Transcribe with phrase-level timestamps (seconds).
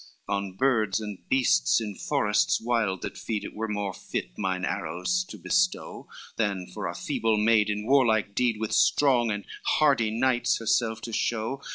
[0.01, 4.65] IV "On birds and beasts in forests wild that feed It were more fit mine
[4.65, 10.09] arrows to bestow, Than for a feeble maid in warlike deed With strong and hardy
[10.09, 11.61] knights herself to show.